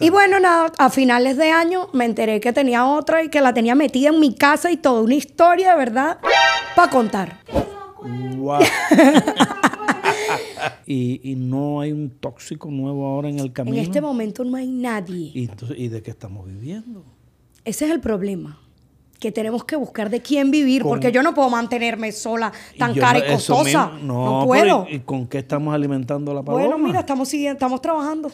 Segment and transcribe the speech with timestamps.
[0.00, 3.54] Y bueno, nada, a finales de año me enteré que tenía otra y que la
[3.54, 6.18] tenía metida en mi casa y toda una historia, de verdad,
[6.74, 7.40] para contar.
[8.36, 8.60] Wow.
[10.86, 13.76] y, y no hay un tóxico nuevo ahora en el camino.
[13.76, 15.32] En este momento no hay nadie.
[15.34, 17.04] ¿Y, entonces, ¿y de qué estamos viviendo?
[17.64, 18.60] Ese es el problema.
[19.18, 22.94] Que tenemos que buscar de quién vivir, Con- porque yo no puedo mantenerme sola tan
[22.94, 23.86] cara y costosa.
[23.88, 24.62] mismo- No, no, puedo.
[24.62, 26.66] pero ¿y, y con qué estamos alimentando la paloma?
[26.66, 28.30] Bueno, mira, estamos siguiendo, estamos trabajando.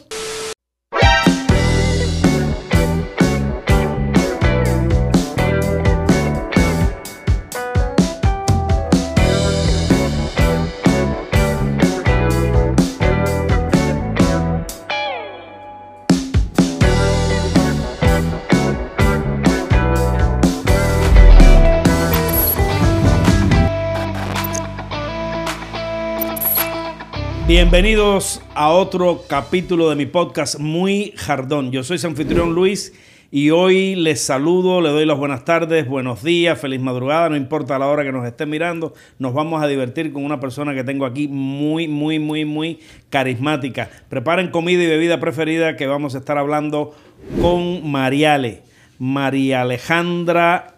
[27.63, 31.71] Bienvenidos a otro capítulo de mi podcast Muy Jardón.
[31.71, 32.91] Yo soy su anfitrión Luis
[33.31, 37.79] y hoy les saludo, le doy las buenas tardes, buenos días, feliz madrugada, no importa
[37.79, 41.05] la hora que nos estén mirando, nos vamos a divertir con una persona que tengo
[41.05, 43.89] aquí muy, muy, muy, muy carismática.
[44.09, 46.93] Preparen comida y bebida preferida que vamos a estar hablando
[47.41, 48.61] con Mariale,
[48.99, 50.75] María Alejandra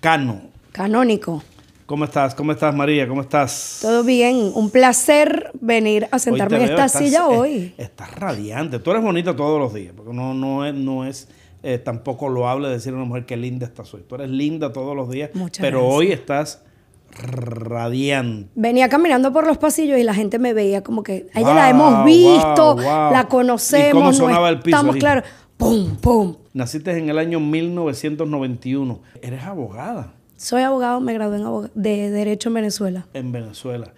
[0.00, 0.40] Cano.
[0.72, 1.44] Canónico.
[1.86, 2.34] ¿Cómo estás?
[2.34, 3.06] ¿Cómo estás María?
[3.06, 3.78] ¿Cómo estás?
[3.80, 4.50] Todo bien.
[4.54, 7.74] Un placer venir a sentarme en esta estás, silla eh, hoy.
[7.78, 8.80] Estás radiante.
[8.80, 11.28] Tú eres bonita todos los días, porque no, no es, no es
[11.62, 14.02] eh, tampoco loable decir a una mujer que linda estás hoy.
[14.02, 15.96] Tú eres linda todos los días, Muchas pero gracias.
[15.96, 16.62] hoy estás
[17.12, 18.50] radiante.
[18.56, 21.54] Venía caminando por los pasillos y la gente me veía como que a ella Wow,
[21.54, 23.12] la hemos visto, wow, wow.
[23.12, 25.22] la conocemos, ¿Y cómo no sonaba el piso estamos claros.
[25.56, 26.34] ¡Pum, pum!
[26.52, 29.00] Naciste en el año 1991.
[29.22, 33.06] Eres abogada Soy abogado, me gradué en abog- de Derecho en Venezuela.
[33.14, 33.92] en Venezuela.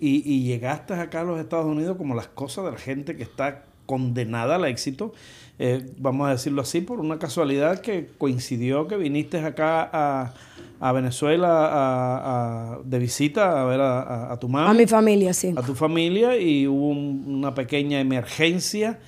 [0.00, 3.22] Y, y llegaste acá a los Estados Unidos como las cosas de la gente que
[3.22, 5.12] está condenada al éxito,
[5.58, 10.34] eh, vamos a decirlo así, por una casualidad que coincidió que viniste acá a,
[10.80, 15.54] a Venezuela a- a- de visita a ver a, tu mamá, A mi familia, sí.
[15.56, 18.98] a tu familia, y hubo un- una pequeña emergencia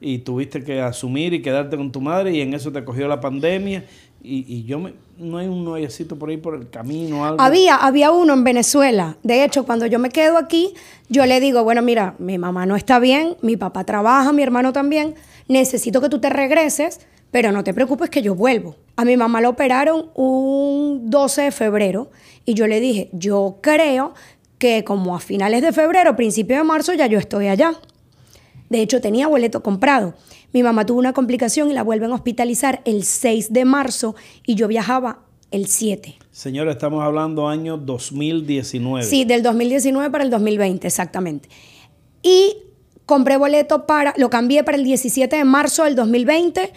[0.00, 3.20] y tuviste que asumir y quedarte con tu madre y en eso te cogió la
[3.20, 3.84] pandemia.
[4.22, 7.40] Y, y yo me, no hay un noviecito por ahí por el camino, algo.
[7.40, 9.16] Había, había uno en Venezuela.
[9.22, 10.74] De hecho, cuando yo me quedo aquí,
[11.08, 14.72] yo le digo, bueno, mira, mi mamá no está bien, mi papá trabaja, mi hermano
[14.72, 15.14] también.
[15.48, 17.00] Necesito que tú te regreses,
[17.30, 18.76] pero no te preocupes que yo vuelvo.
[18.96, 22.10] A mi mamá la operaron un 12 de febrero
[22.44, 24.14] y yo le dije, yo creo
[24.58, 27.74] que como a finales de febrero, principio de marzo, ya yo estoy allá.
[28.68, 30.14] De hecho, tenía boleto comprado.
[30.52, 34.14] Mi mamá tuvo una complicación y la vuelven a hospitalizar el 6 de marzo
[34.46, 35.20] y yo viajaba
[35.50, 36.16] el 7.
[36.30, 39.04] Señores, estamos hablando año 2019.
[39.04, 41.48] Sí, del 2019 para el 2020, exactamente.
[42.22, 42.56] Y
[43.06, 46.72] compré boleto para, lo cambié para el 17 de marzo del 2020.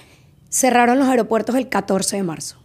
[0.50, 2.57] Cerraron los aeropuertos el 14 de marzo.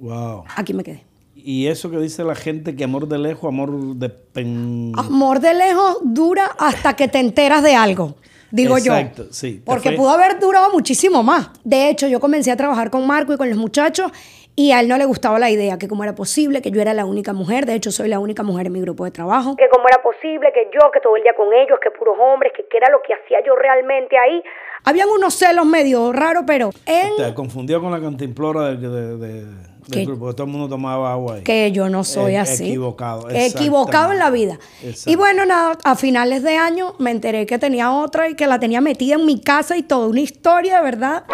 [0.00, 0.44] Wow.
[0.56, 1.04] Aquí me quedé.
[1.34, 4.92] Y eso que dice la gente que amor de lejos, amor de pen...
[4.96, 8.16] Amor de lejos dura hasta que te enteras de algo,
[8.50, 9.32] digo Exacto, yo.
[9.32, 9.62] sí.
[9.64, 11.50] Porque fue- pudo haber durado muchísimo más.
[11.64, 14.10] De hecho, yo comencé a trabajar con Marco y con los muchachos
[14.56, 16.92] y a él no le gustaba la idea, que cómo era posible, que yo era
[16.92, 19.56] la única mujer, de hecho soy la única mujer en mi grupo de trabajo.
[19.56, 22.52] Que cómo era posible, que yo, que todo el día con ellos, que puros hombres,
[22.56, 24.42] que qué era lo que hacía yo realmente ahí.
[24.84, 29.98] Habían unos celos medio raros, pero Te confundió con la cantimplora de- ¿Qué?
[30.00, 31.42] del grupo, que todo el mundo tomaba agua ahí.
[31.42, 32.64] que yo no soy Eh, así.
[32.68, 34.58] equivocado, Equivocado en la vida.
[35.06, 38.58] Y bueno, nada, a finales de año me enteré que tenía otra y que la
[38.60, 41.24] tenía metida en mi casa y toda una historia, de verdad,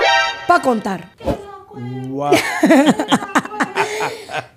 [0.49, 1.11] para contar.
[2.09, 2.31] Wow.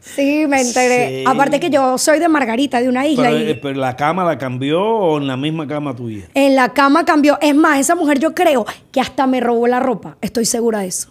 [0.01, 1.19] Sí, me enteré.
[1.19, 1.23] Sí.
[1.25, 3.29] Aparte que yo soy de Margarita, de una isla.
[3.29, 6.25] pero, y eh, pero la cama la cambió o en la misma cama tuya.
[6.33, 7.37] en la cama cambió.
[7.41, 10.17] Es más, esa mujer yo creo que hasta me robó la ropa.
[10.21, 11.09] Estoy segura de eso.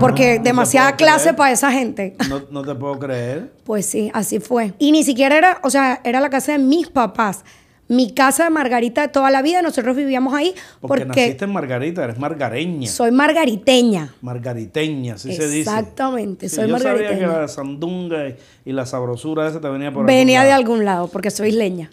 [0.00, 1.36] Porque no demasiada clase creer.
[1.36, 2.16] para esa gente.
[2.28, 3.52] No, no te puedo creer.
[3.64, 4.72] Pues sí, así fue.
[4.78, 7.44] Y ni siquiera era, o sea, era la casa de mis papás.
[7.88, 11.52] Mi casa de Margarita de toda la vida, nosotros vivíamos ahí Porque, porque, naciste en
[11.52, 12.88] Margarita, eres margareña.
[12.88, 14.14] soy margariteña.
[14.22, 15.60] Margariteña, así se dice.
[15.60, 17.38] Exactamente, Sí, soy yo sabía que margariteña.
[17.40, 21.08] la sandunga y, y la sabrosura esa te venía por Venía algún de algún lado,
[21.08, 21.90] porque soy leña.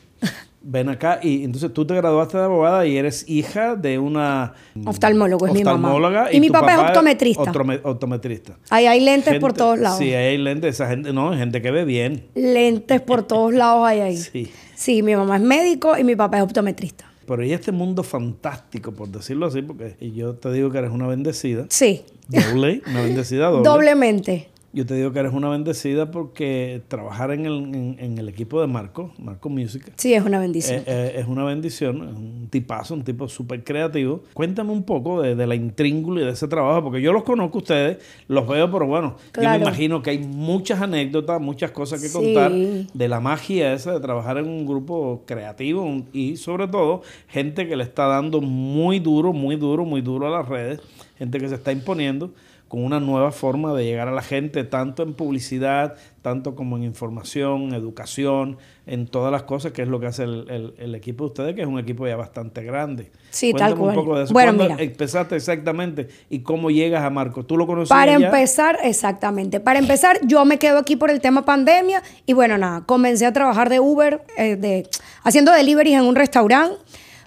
[0.61, 4.53] Ven acá y entonces tú te graduaste de abogada y eres hija de una
[4.85, 5.88] Oftalmólogo es mi mamá.
[5.88, 7.51] oftalmóloga Y mi papá es optometrista.
[7.83, 8.57] optometrista.
[8.69, 9.97] Ahí hay lentes por todos lados.
[9.97, 12.25] Sí, hay lentes, esa gente, no, gente que ve bien.
[12.35, 14.17] Lentes por todos lados hay ahí.
[14.17, 14.51] Sí.
[14.75, 17.06] Sí, mi mamá es médico y mi papá es optometrista.
[17.25, 20.91] Pero hay este mundo fantástico, por decirlo así, porque y yo te digo que eres
[20.91, 21.67] una bendecida.
[21.69, 23.63] Sí, Doble, una bendecida doble.
[23.69, 24.50] doblemente.
[24.71, 28.68] Yo te digo que eres una bendecida porque trabajar en el, en, el equipo de
[28.68, 29.92] Marco, Marco Music.
[29.95, 30.81] Sí, es una bendición.
[30.81, 34.21] Eh, eh, es una bendición, es un tipazo, un tipo súper creativo.
[34.33, 37.98] Cuéntame un poco de, la intríngulo y de ese trabajo, porque yo los conozco ustedes,
[38.27, 42.51] los veo, pero bueno, yo me imagino que hay muchas anécdotas, muchas cosas que contar
[42.51, 47.75] de la magia esa de trabajar en un grupo creativo y sobre todo gente que
[47.75, 50.80] le está dando muy duro, muy duro, muy duro a las redes,
[51.18, 52.31] gente que se está imponiendo
[52.69, 56.83] con una nueva forma de llegar a la gente, tanto en publicidad, tanto como en
[56.83, 61.56] información, educación, en todas las cosas, que es lo que hace el, equipo de ustedes,
[61.56, 63.12] que es un equipo ya bastante grande.
[63.31, 63.98] Sí, tal cual.
[63.98, 64.33] un poco de eso.
[64.33, 64.75] Bueno, mira.
[64.77, 67.44] empezaste exactamente y cómo llegas a Marco?
[67.44, 67.89] ¿Tú lo conoces?
[67.89, 69.60] Para empezar, exactamente.
[69.60, 73.33] Para empezar, yo me quedo aquí por el tema pandemia y bueno, nada, comencé a
[73.33, 74.88] trabajar de Uber, eh, de,
[75.24, 76.77] haciendo deliveries en un restaurante.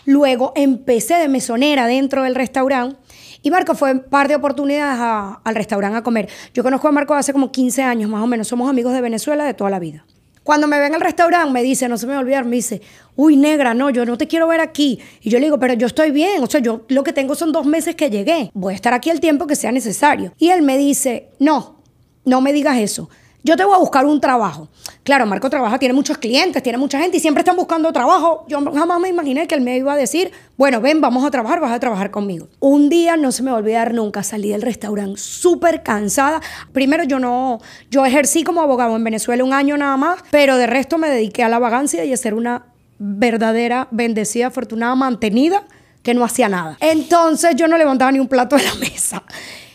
[0.05, 3.02] Luego empecé de mesonera dentro del restaurante
[3.43, 4.99] y Marco fue en par de oportunidades
[5.44, 6.29] al restaurante a comer.
[6.55, 8.49] Yo conozco a Marco hace como 15 años más o menos.
[8.49, 10.06] Somos amigos de Venezuela de toda la vida.
[10.43, 12.83] Cuando me ven al restaurante, me dice, no se me va a olvidar, me dice,
[13.15, 14.99] uy, negra, no, yo no te quiero ver aquí.
[15.21, 17.53] Y yo le digo, pero yo estoy bien, o sea, yo lo que tengo son
[17.53, 20.33] dos meses que llegué, voy a estar aquí el tiempo que sea necesario.
[20.39, 21.83] Y él me dice, no,
[22.25, 23.09] no me digas eso
[23.43, 24.69] yo te voy a buscar un trabajo.
[25.03, 28.44] Claro, Marco trabaja, tiene muchos clientes, tiene mucha gente y siempre están buscando trabajo.
[28.49, 31.61] Yo jamás me imaginé que él me iba a decir, bueno, ven, vamos a trabajar,
[31.61, 32.49] vas a trabajar conmigo.
[32.61, 33.61] Un día no se me va
[33.91, 36.41] nunca, salí del restaurante súper cansada.
[36.73, 37.61] Primero yo no,
[37.91, 41.43] yo ejercí como abogado en Venezuela un año nada más, pero de resto me dediqué
[41.43, 42.67] a la vagancia y a ser una
[42.99, 45.65] verdadera, bendecida, afortunada, mantenida
[46.03, 46.77] que no hacía nada.
[46.81, 49.23] Entonces yo no levantaba ni un plato de la mesa.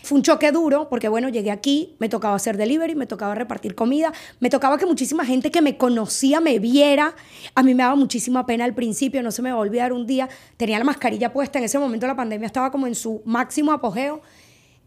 [0.08, 3.74] Fue un choque duro porque, bueno, llegué aquí, me tocaba hacer delivery, me tocaba repartir
[3.74, 4.10] comida,
[4.40, 7.14] me tocaba que muchísima gente que me conocía me viera.
[7.54, 10.06] A mí me daba muchísima pena al principio, no se me va a olvidar un
[10.06, 13.70] día, tenía la mascarilla puesta, en ese momento la pandemia estaba como en su máximo
[13.70, 14.22] apogeo.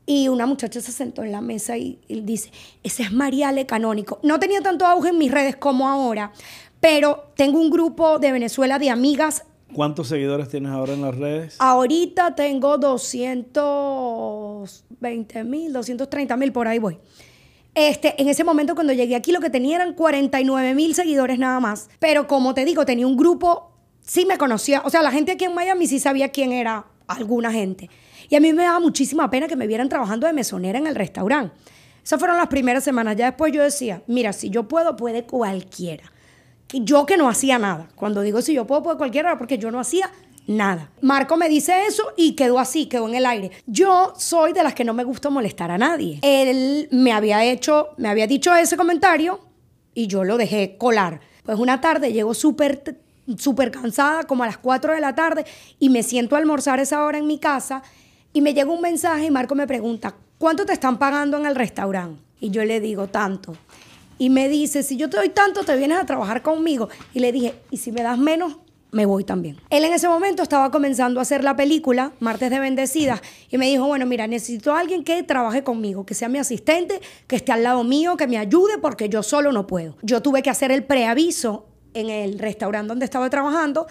[0.07, 2.51] Y una muchacha se sentó en la mesa y, dice,
[2.81, 4.19] ese es Mariale Canónico.
[4.23, 6.31] No tenía tanto auge en mis redes como ahora,
[6.79, 11.55] pero tengo un grupo de Venezuela de amigas ¿Cuántos seguidores tienes ahora en las redes?
[11.59, 16.97] Ahorita tengo 220 mil, 230 mil, por ahí voy.
[17.73, 21.61] Este, en ese momento cuando llegué aquí lo que tenía eran 49 mil seguidores nada
[21.61, 21.89] más.
[21.99, 23.71] Pero como te digo, tenía un grupo,
[24.01, 27.49] sí me conocía, o sea, la gente aquí en Miami sí sabía quién era alguna
[27.51, 27.89] gente.
[28.29, 30.95] Y a mí me daba muchísima pena que me vieran trabajando de mesonera en el
[30.95, 31.55] restaurante.
[32.03, 33.15] Esas fueron las primeras semanas.
[33.15, 36.11] Ya después yo decía, mira, si yo puedo, puede cualquiera
[36.73, 37.87] yo que no hacía nada.
[37.95, 40.09] Cuando digo si yo puedo, puedo cualquiera, porque yo no hacía
[40.47, 40.89] nada.
[41.01, 43.51] Marco me dice eso y quedó así, quedó en el aire.
[43.67, 46.19] Yo soy de las que no me gusta molestar a nadie.
[46.21, 49.39] Él me había hecho, me había dicho ese comentario
[49.93, 51.21] y yo lo dejé colar.
[51.43, 53.01] Pues una tarde llego súper
[53.37, 55.45] súper cansada, como a las 4 de la tarde,
[55.79, 57.83] y me siento a almorzar esa hora en mi casa
[58.33, 61.55] y me llega un mensaje y Marco me pregunta, ¿cuánto te están pagando en el
[61.55, 62.21] restaurante?
[62.39, 63.55] Y yo le digo, tanto
[64.21, 66.89] y me dice, si yo te doy tanto, te vienes a trabajar conmigo.
[67.11, 68.57] Y le dije, y si me das menos,
[68.91, 69.57] me voy también.
[69.71, 73.19] Él en ese momento estaba comenzando a hacer la película Martes de Bendecidas
[73.49, 77.01] y me dijo, bueno, mira, necesito a alguien que trabaje conmigo, que sea mi asistente,
[77.25, 79.97] que esté al lado mío, que me ayude porque yo solo no puedo.
[80.03, 81.65] Yo tuve que hacer el preaviso
[81.95, 83.87] en el restaurante donde estaba trabajando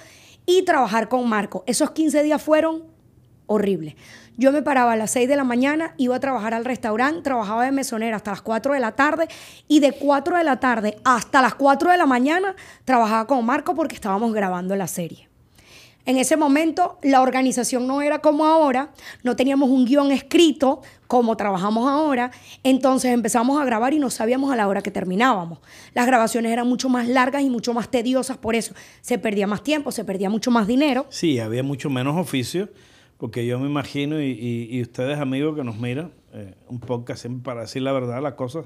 [0.46, 1.64] y trabajar con Marco.
[1.66, 2.84] Esos 15 días fueron
[3.50, 3.96] horribles.
[4.36, 7.64] Yo me paraba a las 6 de la mañana, iba a trabajar al restaurante, trabajaba
[7.64, 9.28] de mesonera hasta las 4 de la tarde
[9.66, 12.54] y de 4 de la tarde hasta las 4 de la mañana
[12.84, 15.28] trabajaba con Marco porque estábamos grabando la serie.
[16.06, 18.92] En ese momento la organización no era como ahora,
[19.24, 22.30] no teníamos un guion escrito como trabajamos ahora,
[22.62, 25.58] entonces empezamos a grabar y no sabíamos a la hora que terminábamos.
[25.92, 29.62] Las grabaciones eran mucho más largas y mucho más tediosas, por eso se perdía más
[29.64, 31.06] tiempo, se perdía mucho más dinero.
[31.10, 32.70] Sí, había mucho menos oficio
[33.20, 37.44] porque yo me imagino, y, y, ustedes amigos que nos miran, eh, un podcast siempre
[37.44, 38.64] para decir la verdad, las cosas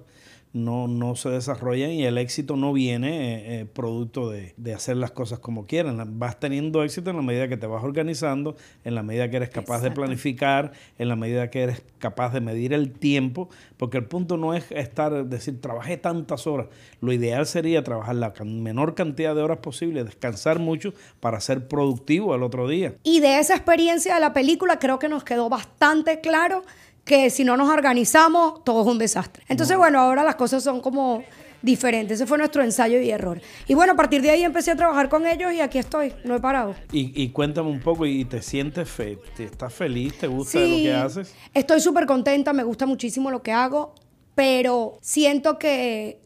[0.55, 5.11] no, no se desarrollan y el éxito no viene eh, eh, producto de, hacer las
[5.11, 6.19] cosas como quieran.
[6.19, 9.51] Vas teniendo éxito en la medida que te vas organizando, en la medida que eres
[9.51, 14.05] capaz de planificar, en la medida que eres capaz de medir el tiempo, porque el
[14.05, 16.69] punto no es estar, decir, trabajé tantas horas.
[17.01, 22.33] Lo ideal sería trabajar la menor cantidad de horas posible, descansar mucho para ser productivo
[22.33, 22.95] al otro día.
[23.03, 26.63] Y de esa experiencia de la película creo que nos quedó bastante claro
[27.05, 29.45] que si no nos organizamos, todo es un desastre.
[29.49, 31.23] Entonces, bueno, ahora las cosas son como
[31.65, 32.17] diferentes.
[32.17, 33.41] Ese fue nuestro ensayo y error.
[33.67, 36.37] Y bueno, a partir de ahí empecé a trabajar con ellos y aquí estoy, no
[36.37, 36.75] he parado.
[36.93, 40.19] Y, cuéntame un poco, ¿y te sientes fe estás feliz?
[40.19, 41.35] ¿Te gusta lo que haces?
[41.53, 43.95] Estoy súper contenta, me gusta muchísimo lo que hago,
[44.35, 46.21] pero siento que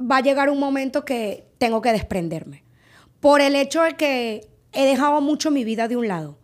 [0.00, 2.64] va a llegar un momento que tengo que desprenderme.
[3.20, 6.38] Por el hecho de que he dejado mucho mi vida de un lado.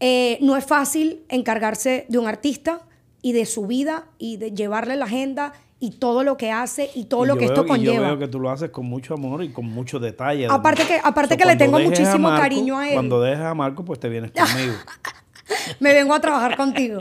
[0.00, 2.80] Eh, no es fácil encargarse de un artista,
[3.22, 7.04] y de su vida y de llevarle la agenda y todo lo que hace y
[7.04, 8.06] todo Y lo que esto veo- y Yo conlleva.
[8.08, 10.46] veo que tú lo haces con mucho amor y con mucho detalle.
[10.50, 12.94] Aparte que- aparte O sea, que le tengo a muchísimo Marco- cariño a él.
[12.94, 14.74] Cuando dejes a Marco, pues te vienes conmigo.
[15.80, 16.98] me vengo a trabajar contigo.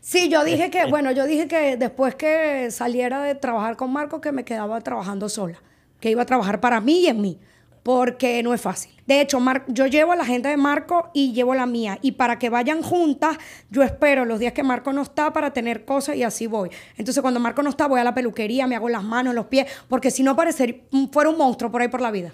[0.00, 4.20] Sí, yo dije que, bueno, yo dije que después que saliera de trabajar con Marco,
[4.20, 5.60] que me quedaba trabajando sola,
[6.00, 7.38] que iba a trabajar para mí y en mí,
[7.82, 8.92] porque no es fácil.
[9.08, 12.12] De hecho, Mar- yo llevo a la gente de Marco y llevo la mía, y
[12.12, 13.38] para que vayan juntas,
[13.70, 16.68] yo espero los días que Marco no está para tener cosas y así voy.
[16.96, 19.66] Entonces, cuando Marco no está, voy a la peluquería, me hago las manos, los pies,
[19.88, 20.76] porque si no parecería,
[21.10, 22.32] fuera un monstruo por ahí por la vida.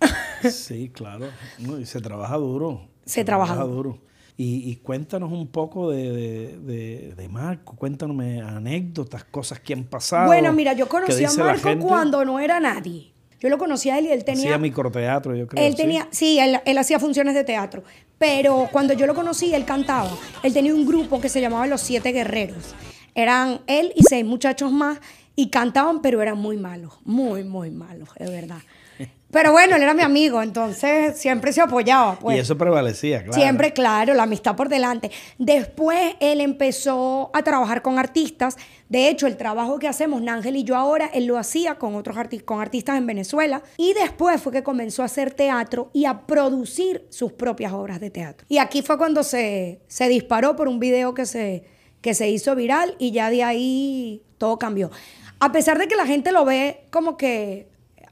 [0.50, 1.26] Sí, claro.
[1.58, 2.82] No, y se trabaja duro.
[3.04, 3.98] Se trabaja duro.
[4.36, 9.84] Y, y cuéntanos un poco de, de- de- de Marco, cuéntanos anécdotas, cosas que han
[9.84, 10.26] pasado.
[10.26, 13.12] Bueno, mira, yo conocí a Marco cuando no era nadie.
[13.40, 14.44] Yo lo conocí a él y él tenía...
[14.44, 15.64] Hacía microteatro, yo creo.
[15.64, 15.76] Él sí.
[15.76, 17.84] tenía, sí, él, él hacía funciones de teatro.
[18.18, 20.10] Pero cuando yo lo conocí, él cantaba.
[20.42, 22.74] Él tenía un grupo que se llamaba Los Siete Guerreros.
[23.14, 24.98] Eran él y seis muchachos más
[25.36, 26.94] y cantaban, pero eran muy malos.
[27.04, 28.58] Muy, muy malos, de verdad.
[29.30, 32.18] Pero bueno, él era mi amigo, entonces siempre se apoyaba.
[32.18, 32.38] Pues.
[32.38, 33.34] Y eso prevalecía, claro.
[33.34, 35.10] Siempre, claro, la amistad por delante.
[35.36, 38.56] Después él empezó a trabajar con artistas.
[38.88, 42.16] De hecho, el trabajo que hacemos Nángel y yo ahora, él lo hacía con otros
[42.16, 43.62] arti- con artistas en Venezuela.
[43.76, 48.08] Y después fue que comenzó a hacer teatro y a producir sus propias obras de
[48.10, 48.46] teatro.
[48.48, 51.64] Y aquí fue cuando se, se disparó por un video que se,
[52.00, 54.90] que se hizo viral y ya de ahí todo cambió.
[55.38, 57.68] A pesar de que la gente lo ve como que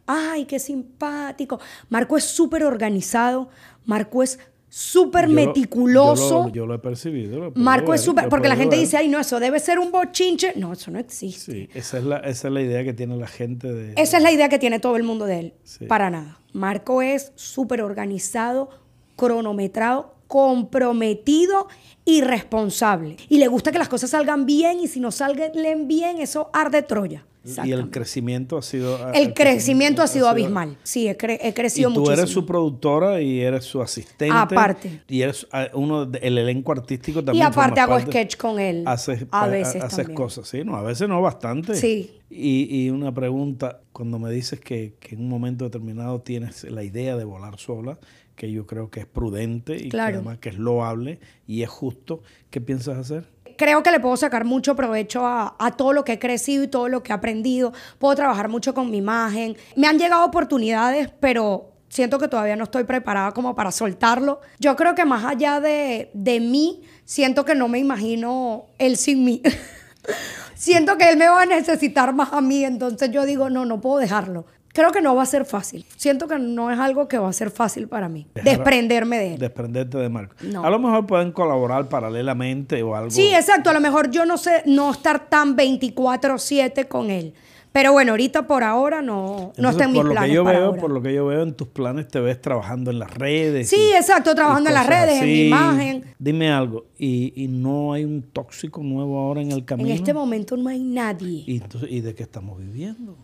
[0.06, 1.60] ay, qué simpático.
[1.88, 3.48] Marco es súper organizado,
[3.84, 6.28] Marco es súper meticuloso.
[6.28, 7.38] Yo lo, yo lo he percibido.
[7.38, 8.84] lo Marco es súper, porque la gente ver.
[8.84, 10.52] dice, ay, no, eso debe ser un bochinche.
[10.56, 11.52] No, eso no existe.
[11.52, 13.94] Sí, esa es, la, esa es la idea que tiene la gente de...
[13.96, 15.54] Esa es la idea que tiene todo el mundo de él.
[15.64, 15.86] Sí.
[15.86, 16.40] Para nada.
[16.52, 18.70] Marco es súper organizado,
[19.16, 21.68] cronometrado, comprometido
[22.04, 23.16] y responsable.
[23.28, 26.82] Y le gusta que las cosas salgan bien y si no salgan bien, eso arde
[26.82, 27.26] Troya.
[27.65, 29.12] Y el crecimiento ha sido...
[29.12, 30.76] El crecimiento ha sido abismal.
[30.83, 32.11] Sí, he, cre- he Y tú muchísimo.
[32.12, 34.29] eres su productora y eres su asistente.
[34.37, 35.03] Aparte.
[35.09, 37.47] Y eres ah, uno del elenco artístico Y también.
[37.47, 38.11] aparte formas hago parte.
[38.11, 38.83] sketch con él.
[38.87, 40.17] Haces, a veces haces también.
[40.17, 41.75] cosas, sí, no, a veces no, bastante.
[41.75, 42.12] Sí.
[42.31, 46.83] Y, y una pregunta, cuando me dices que, que en un momento determinado tienes la
[46.83, 47.99] idea de volar sola,
[48.35, 50.11] que yo creo que es prudente y Claro.
[50.12, 53.29] que además que es loable y es justo, ¿qué piensas hacer?
[53.56, 56.68] Creo que le puedo sacar mucho provecho a, a todo lo que he crecido y
[56.68, 57.72] todo lo que he aprendido.
[57.98, 59.56] Puedo trabajar mucho con mi imagen.
[59.76, 64.40] Me han llegado oportunidades, pero siento que todavía no estoy preparada como para soltarlo.
[64.58, 69.25] Yo creo que más allá de, de mí, siento que no me imagino él sin
[69.25, 69.42] mí.
[70.54, 73.80] siento que él me va a necesitar más a mí, entonces yo digo, no, no
[73.80, 74.46] puedo dejarlo.
[74.76, 75.87] Creo que no va a ser fácil.
[75.97, 78.26] Siento que no es algo que va a ser fácil para mí.
[78.35, 79.38] Dejar- desprenderme de él.
[79.40, 80.37] Desprenderte de Marco.
[80.42, 80.62] No.
[80.64, 83.11] A lo mejor pueden colaborar paralelamente o algo.
[83.11, 83.71] Sí, exacto.
[83.71, 87.33] A lo mejor yo no sé, no estar tan 24-7 con él.
[87.73, 90.35] Pero bueno, ahorita por ahora no, no Entonces, está en mis por lo planes que
[90.35, 90.80] yo para veo, ahora.
[90.80, 93.68] por lo que yo veo en tus planes te ves trabajando en las redes.
[93.68, 96.04] Sí, y- exacto, trabajando en las redes, en mi imagen.
[96.18, 99.90] Dime algo, ¿y, y no hay un tóxico nuevo ahora en el camino?
[99.90, 101.45] En este momento no hay nadie.
[101.47, 103.18] ¿Y, entonces, ¿y de qué estamos viviendo?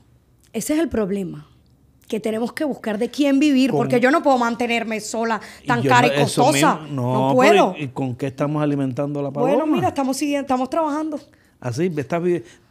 [0.53, 1.47] Ese es el problema.
[2.09, 5.83] Que tenemos que buscar de quién vivir, Con- porque yo no puedo mantenerme sola tan
[5.83, 6.75] cara y no- costosa.
[6.81, 7.75] mismo- no, pero puedo.
[7.79, 9.55] ¿y, y con qué estamos alimentando la paloma?
[9.55, 11.19] Bueno, mira, estamos siguiendo, estamos trabajando.
[11.59, 12.21] Así, estás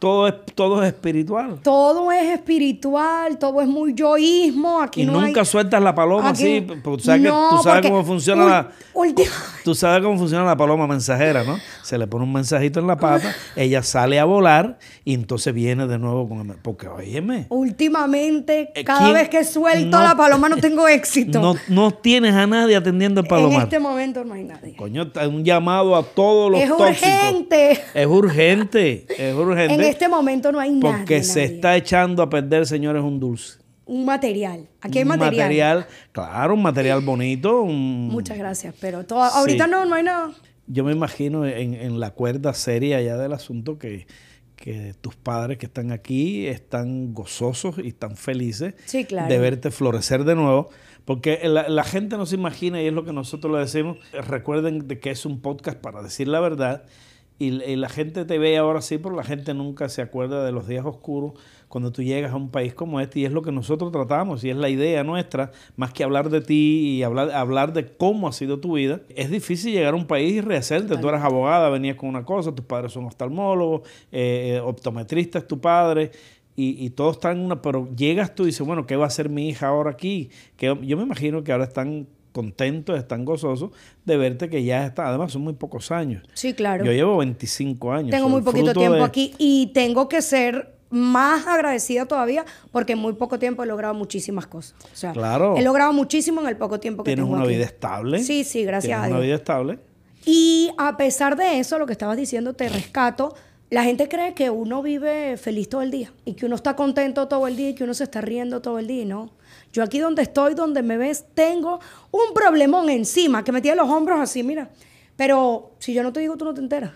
[0.01, 1.59] todo es, todo es espiritual.
[1.61, 4.81] Todo es espiritual, todo es muy yoísmo.
[4.81, 7.49] Aquí y no nunca hay- sueltas la paloma aquí- así, porque tú sabes, que- No,
[7.51, 8.71] tú sabes cómo funciona la...
[8.95, 9.29] última-
[9.63, 11.55] Tú sabes cómo funciona la paloma mensajera, ¿no?
[11.83, 15.85] Se le pone un mensajito en la pata, ella sale a volar y entonces viene
[15.85, 16.55] de nuevo con el...
[16.57, 21.39] Porque, óyeme, Últimamente, Eh, cada ¿quién- vez que suelto no- la paloma no tengo éxito.
[21.39, 23.63] no, no tienes a nadie atendiendo el en palomar.
[23.63, 24.75] este momento no hay nadie.
[24.75, 26.89] Coño, un llamado a todos los Es tóxicos.
[27.03, 27.71] urgente.
[27.93, 29.73] Es urgente, es urgente.
[29.75, 30.97] En este momento no hay nadie.
[30.97, 31.55] porque se nadie.
[31.55, 33.59] está echando a perder, señores, un dulce.
[33.85, 34.67] Un material.
[34.81, 35.87] Aquí hay Un material.
[36.11, 37.61] claro, un material bonito.
[37.61, 39.71] un- Muchas gracias, pero to- ahorita Sí.
[39.71, 40.31] no, no hay nada.
[40.67, 44.07] Yo me imagino en, en la cuerda seria ya del asunto que,
[44.55, 49.27] que tus padres que están aquí están gozosos y están felices Sí, claro.
[49.27, 50.69] de verte florecer de nuevo.
[51.03, 54.87] Porque la, la gente no se imagina, y es lo que nosotros le decimos, recuerden
[54.87, 56.83] de que es un podcast para decir la verdad,
[57.45, 60.51] y, y la gente te ve ahora sí, pero la gente nunca se acuerda de
[60.51, 61.33] los días oscuros
[61.71, 64.49] cuando tú llegas a un país como este, y es lo que nosotros tratamos, y
[64.49, 68.33] es la idea nuestra, más que hablar de ti y hablar, hablar de cómo ha
[68.33, 69.01] sido tu vida.
[69.15, 70.97] Es difícil llegar a un país y rehacerte.
[70.97, 75.47] Tú eras abogada, venías con una cosa, tus padres son oftalmólogos, eh, eh, optometrista es
[75.47, 76.11] tu padre,
[76.55, 79.07] y, y todo está en una, pero llegas tú y dices, bueno, ¿qué va a
[79.07, 80.29] hacer mi hija ahora aquí?
[80.57, 83.71] Que yo me imagino que ahora están contentos, están gozosos
[84.05, 86.23] de verte que ya está, además son muy pocos años.
[86.33, 86.85] Sí, claro.
[86.85, 88.11] Yo llevo 25 años.
[88.11, 92.99] tengo muy poquito tiempo de- aquí y tengo que ser más agradecida todavía porque en
[92.99, 94.75] muy poco tiempo he logrado muchísimas cosas.
[94.91, 95.55] O sea, Claro.
[95.57, 97.53] he logrado muchísimo en el poco tiempo que Tienes tengo una aquí.
[97.55, 98.19] vida estable.
[98.19, 99.79] Sí, sí, gracias Tienes a una vida estable.
[100.25, 103.33] Y a pesar de eso, lo que estabas diciendo, te rescato.
[103.71, 107.29] La gente cree que uno vive feliz todo el día y que uno está contento
[107.29, 109.05] todo el día y que uno se está riendo todo el día.
[109.05, 109.31] No.
[109.71, 111.79] Yo aquí donde estoy, donde me ves, tengo
[112.11, 114.71] un problemón encima que me tiene los hombros así, mira.
[115.15, 116.91] Pero si yo no te digo, tú no te enteras.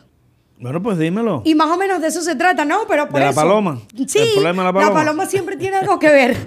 [0.57, 1.41] Bueno, pues dímelo.
[1.43, 2.79] Y más o menos de eso se trata, ¿no?
[2.87, 3.81] Pero por ¿De la eso- paloma?
[4.07, 5.25] Sí, ¿El problema de la paloma?
[5.25, 6.37] siempre tiene algo que ver.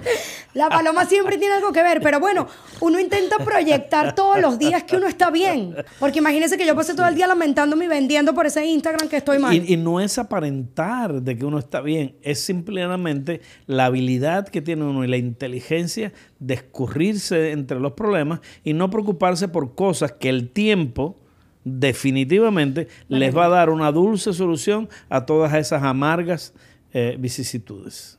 [0.55, 2.01] La paloma siempre tiene algo que ver.
[2.01, 2.47] Pero bueno,
[2.79, 5.75] uno intenta proyectar todos los días que uno está bien.
[5.99, 9.17] Porque imagínese que yo pasé todo el día lamentándome y vendiendo por ese Instagram que
[9.17, 9.53] estoy mal.
[9.55, 14.61] Y, y no es aparentar de que uno está bien, es simplemente la habilidad que
[14.61, 20.13] tiene uno y la inteligencia de escurrirse entre los problemas y no preocuparse por cosas
[20.13, 21.15] que el tiempo
[21.63, 26.53] definitivamente les va a dar una dulce solución a todas esas amargas
[26.93, 28.17] eh, vicisitudes.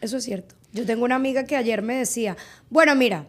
[0.00, 0.54] Eso es cierto.
[0.72, 2.36] Yo tengo una amiga que ayer me decía,
[2.70, 3.26] bueno, mira,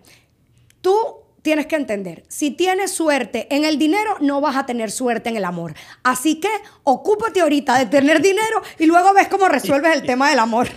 [0.81, 0.95] tú
[1.41, 5.37] tienes que entender, si tienes suerte en el dinero, no vas a tener suerte en
[5.37, 5.75] el amor.
[6.03, 6.49] Así que
[6.83, 10.69] ocúpate ahorita de tener dinero y luego ves cómo resuelves el tema del amor.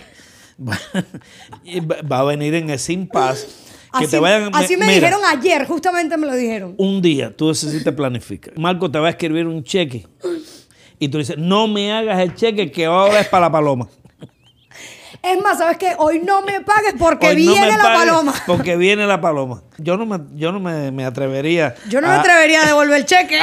[0.59, 5.65] Va a venir en ese impasse que Así, te vayan así me mira, dijeron ayer,
[5.65, 6.75] justamente me lo dijeron.
[6.77, 8.53] un día tú necesitas planificar.
[8.59, 10.05] Marco te va a escribir un cheque
[10.99, 13.87] y tú dices, no me hagas el cheque que ahora es para la paloma.
[15.23, 15.93] Es más, ¿sabes qué?
[15.97, 18.33] Hoy no me pagues porque Hoy viene la paloma.
[18.45, 19.63] Porque viene la paloma.
[19.79, 21.73] Yo no me, yo no me, me atrevería.
[21.89, 23.39] Yo no me atrevería a devolver el cheque.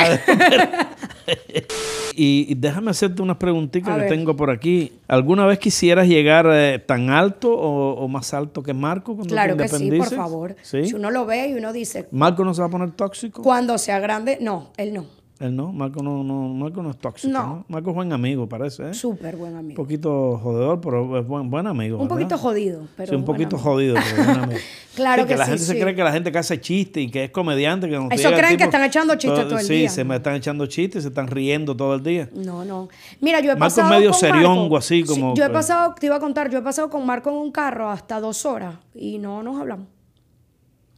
[2.14, 4.08] Y déjame hacerte unas preguntitas que ver.
[4.08, 4.92] tengo por aquí.
[5.08, 9.56] ¿Alguna vez quisieras llegar eh, tan alto o, o más alto que Marco cuando claro
[9.56, 10.56] te que sí, por favor.
[10.62, 10.86] ¿Sí?
[10.86, 13.42] Si uno lo ve y uno dice, ¿Marco no se va a poner tóxico?
[13.42, 15.06] cuando sea grande, no, él no.
[15.44, 15.72] Él no.
[15.72, 17.32] Marco no, no, Marco no es tóxico.
[17.32, 17.42] No.
[17.46, 17.64] No.
[17.68, 18.90] Marco es buen amigo, parece.
[18.90, 18.94] ¿eh?
[18.94, 19.82] Súper buen Un amigo.
[19.82, 21.96] poquito jodedor, pero es buen, buen amigo.
[21.98, 22.16] Un ¿verdad?
[22.16, 23.70] poquito jodido, pero sí, un poquito amigo.
[23.70, 24.60] jodido, pero buen amigo.
[24.94, 25.80] Claro Sí, que la sí, gente se sí.
[25.80, 27.88] cree que la gente que hace chistes y que es comediante.
[27.88, 29.90] Que Eso creen que están echando chistes todo el sí, día.
[29.90, 32.28] se me están echando chistes, se están riendo todo el día.
[32.32, 32.88] No, no.
[33.20, 33.90] Mira, yo he Marco es pasado.
[33.98, 36.58] medio con seriongo, Marco- así Sí, como- yo he pasado, te iba a contar, yo
[36.60, 39.88] he pasado con Marco en un carro hasta dos horas y no nos hablamos.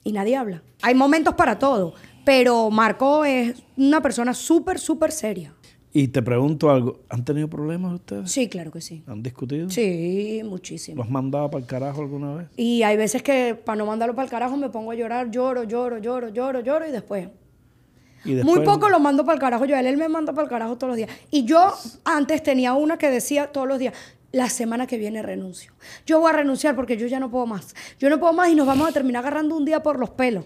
[0.05, 0.63] Y nadie habla.
[0.83, 1.95] Hay momentos para todo,
[2.27, 5.55] pero Marco es una persona súper, súper seria.
[5.93, 8.33] Y te pregunto algo, ¿han tenido problemas ustedes?
[8.33, 9.05] Sí, claro que sí.
[9.07, 9.71] ¿Han discutido?
[9.71, 10.97] Sí, muchísimo.
[10.97, 12.49] ¿Los has mandado para el carajo alguna vez?
[12.57, 15.63] Y hay veces que para no mandarlo para el carajo me pongo a llorar, lloro,
[15.63, 17.29] lloro, lloro, lloro, lloro y después
[18.25, 19.65] Y después, Muy poco lo mando para el carajo.
[19.65, 21.11] Yo, él, él me manda para el carajo todos los días.
[21.31, 21.73] Y yo
[22.05, 23.95] antes tenía una que decía todos los días,
[24.33, 25.73] la semana que viene renuncio.
[26.05, 27.77] Yo voy a renunciar porque yo ya no puedo más.
[28.01, 30.45] Yo no puedo más y nos vamos a terminar agarrando un día por los pelos.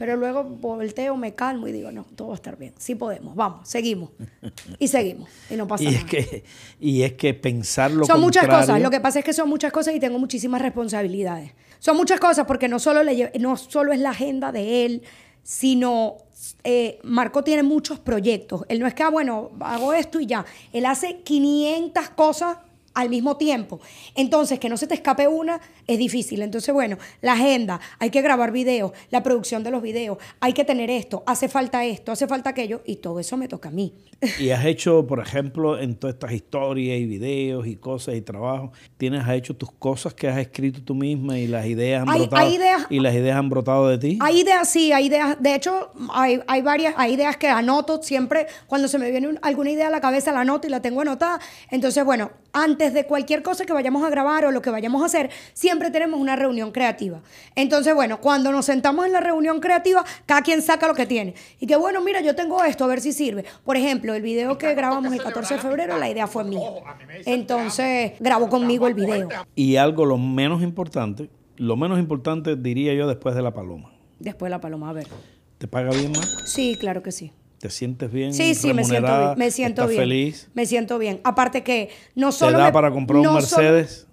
[0.00, 2.72] Pero luego volteo, me calmo y digo, no, todo va a estar bien.
[2.78, 4.08] Sí podemos, vamos, seguimos.
[4.78, 5.28] Y seguimos.
[5.50, 6.06] Y no pasa Y es nada.
[6.06, 6.44] que,
[6.80, 8.80] y es que pensar lo Son muchas contrario- cosas.
[8.82, 11.52] Lo que pasa es que son muchas cosas y tengo muchísimas responsabilidades.
[11.80, 15.02] Son muchas cosas porque no solo, le lle- no solo es la agenda de él,
[15.42, 16.16] sino
[16.64, 18.62] eh, Marco tiene muchos proyectos.
[18.70, 20.46] Él no es que, ah, bueno, hago esto y ya.
[20.72, 22.56] Él hace 500 cosas
[22.94, 23.80] al mismo tiempo.
[24.14, 26.42] Entonces, que no se te escape una es difícil.
[26.42, 30.64] Entonces, bueno, la agenda, hay que grabar videos, la producción de los videos, hay que
[30.64, 33.94] tener esto, hace falta esto, hace falta aquello, y todo eso me toca a mí.
[34.38, 38.70] Y has hecho, por ejemplo, en todas estas historias y videos y cosas y trabajos,
[38.98, 42.20] tienes has hecho tus cosas que has escrito tú misma y las ideas han Hay-
[42.20, 44.18] brotado hay ideas- y las ideas han brotado de ti.
[44.20, 45.36] Hay ideas, sí, hay ideas.
[45.40, 48.46] De hecho, hay, hay varias, hay ideas que anoto siempre.
[48.66, 51.00] Cuando se me viene un- alguna idea a la cabeza, la anoto y la tengo
[51.00, 51.40] anotada.
[51.70, 55.06] Entonces, bueno, antes de cualquier cosa que vayamos a grabar o lo que vayamos a
[55.06, 57.20] hacer, siempre tenemos una reunión creativa.
[57.54, 61.34] Entonces, bueno, cuando nos sentamos en la reunión creativa, cada quien saca lo que tiene.
[61.60, 63.44] Y que, bueno, mira, yo tengo esto, a ver si sirve.
[63.64, 66.70] Por ejemplo, el video que grabamos el 14 de febrero, la idea fue mía.
[67.26, 69.28] Entonces, grabó conmigo el video.
[69.54, 73.92] Y algo lo menos importante, lo menos importante diría yo después de la paloma.
[74.18, 75.06] Después la paloma, a ver.
[75.58, 76.26] ¿Te paga bien más?
[76.46, 77.32] Sí, claro que sí.
[77.60, 78.32] ¿Te sientes bien?
[78.32, 79.34] Sí, sí, me siento bien.
[79.36, 80.00] Me siento ¿Estás bien.
[80.02, 80.48] feliz?
[80.54, 81.20] Me siento bien.
[81.24, 82.58] Aparte que no ¿Te solo.
[82.58, 84.06] da me- para comprar un solo- Mercedes?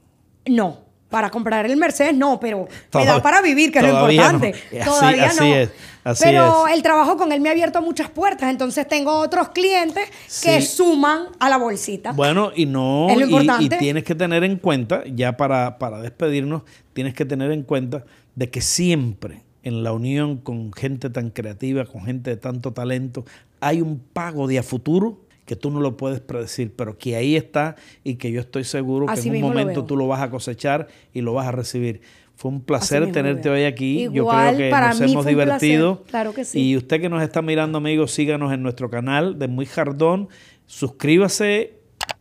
[0.45, 0.79] no,
[1.09, 4.37] para comprar el Mercedes no, pero me da para vivir, que es lo todavía no.
[4.45, 4.59] importante.
[4.81, 5.55] Así- Todavía así no.
[5.55, 5.69] es,
[6.03, 6.73] así pero es.
[6.75, 8.49] el trabajo con él me ha abierto muchas puertas.
[8.51, 10.09] Entonces tengo otros clientes
[10.43, 12.11] que suman a la bolsita.
[12.11, 13.77] Bueno, y no, Es lo y- y, importante.
[13.77, 18.03] tienes que tener en cuenta, ya para, para despedirnos, tienes que tener en cuenta
[18.35, 23.25] de que siempre en la unión con gente tan creativa, con gente de tanto talento,
[23.59, 27.35] hay un pago de a futuro que tú no lo puedes predecir, pero que ahí
[27.35, 30.21] está y que yo estoy seguro Así que en un lo momento tú lo vas
[30.21, 32.01] a cosechar y lo vas a recibir.
[32.35, 34.03] Fue un placer tenerte hoy aquí.
[34.03, 36.03] yo Igual, creo que para nos hemos divertido.
[36.03, 36.59] Claro que sí.
[36.59, 40.29] Y usted que nos está mirando, amigos, síganos en nuestro canal de Muy Jardón.
[40.65, 41.76] Suscríbase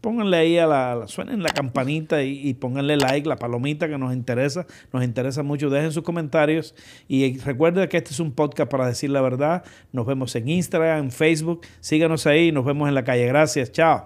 [0.07, 4.15] pónganle ahí a la, suenen la campanita y, y, pónganle like, la palomita que nos
[4.15, 5.69] interesa, nos interesa mucho.
[5.69, 6.77] Dejen sus comentarios
[7.09, 9.65] y recuerden que este es un podcast para decir la verdad.
[9.91, 11.63] Nos vemos en Instagram, en Facebook.
[11.81, 13.27] Síganos ahí, nos vemos en la calle.
[13.27, 14.05] Gracias, chao.